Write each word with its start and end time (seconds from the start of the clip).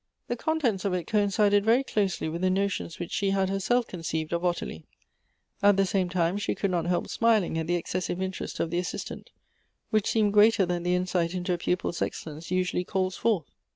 The 0.29 0.35
con 0.35 0.59
tents 0.59 0.83
of 0.83 0.95
it 0.95 1.05
coincided 1.05 1.63
very 1.63 1.83
closely 1.83 2.27
with 2.27 2.41
the 2.41 2.49
notions 2.49 2.97
which 2.97 3.11
she 3.11 3.29
had 3.29 3.49
herself 3.51 3.85
conceived 3.85 4.33
of 4.33 4.43
Ottilie. 4.43 4.87
At 5.61 5.77
the 5.77 5.85
same 5.85 6.09
time, 6.09 6.39
she 6.39 6.55
could 6.55 6.71
not 6.71 6.87
help 6.87 7.07
smiling 7.07 7.55
at 7.59 7.67
the 7.67 7.75
excessive 7.75 8.19
interest 8.19 8.59
of 8.59 8.71
the 8.71 8.79
assistant, 8.79 9.29
which 9.91 10.09
seemed 10.09 10.33
greater 10.33 10.65
than 10.65 10.81
the 10.81 10.95
insight 10.95 11.35
into 11.35 11.53
a 11.53 11.57
pupil's 11.59 12.01
excellence 12.01 12.49
usually 12.49 12.83
calls 12.83 13.15
forth. 13.15 13.45